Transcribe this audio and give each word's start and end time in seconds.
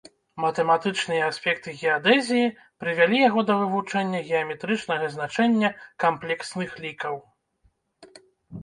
Матэматычныя 0.43 1.27
аспекты 1.31 1.73
геадэзіі, 1.81 2.47
прывялі 2.85 3.17
яго 3.27 3.39
да 3.51 3.59
вывучэння 3.61 4.23
геаметрычнага 4.31 5.05
значэння 5.19 5.73
камплексных 6.07 6.69
лікаў. 6.89 7.15